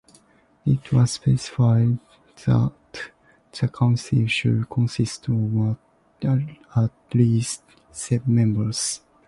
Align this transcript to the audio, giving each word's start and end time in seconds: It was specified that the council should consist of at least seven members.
It 0.65 0.91
was 0.91 1.11
specified 1.11 1.99
that 2.47 2.71
the 3.51 3.67
council 3.67 4.25
should 4.25 4.67
consist 4.67 5.27
of 5.27 5.77
at 6.23 6.91
least 7.13 7.61
seven 7.91 8.33
members. 8.33 9.01